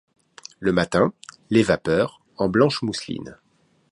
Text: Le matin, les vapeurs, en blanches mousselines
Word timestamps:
Le 0.59 0.71
matin, 0.71 1.13
les 1.51 1.61
vapeurs, 1.61 2.21
en 2.37 2.49
blanches 2.49 2.81
mousselines 2.81 3.37